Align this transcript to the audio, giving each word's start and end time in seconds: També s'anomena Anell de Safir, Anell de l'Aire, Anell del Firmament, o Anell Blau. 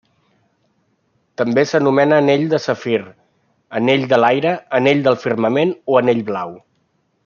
També 1.41 1.65
s'anomena 1.73 2.17
Anell 2.23 2.47
de 2.55 2.61
Safir, 2.65 2.99
Anell 3.83 4.09
de 4.15 4.23
l'Aire, 4.25 4.57
Anell 4.81 5.09
del 5.11 5.23
Firmament, 5.29 5.79
o 5.93 6.03
Anell 6.05 6.29
Blau. 6.33 6.61